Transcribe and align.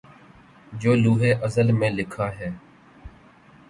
جو 0.73 0.95
لوح 0.95 1.21
ازل 1.43 1.71
میں 1.71 1.89
لکھا 1.89 2.31
ہے 2.39 2.49